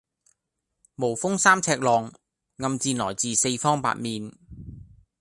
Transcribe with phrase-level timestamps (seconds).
[0.95, 2.11] 無風三尺浪，
[2.57, 4.33] 暗箭來自四方八面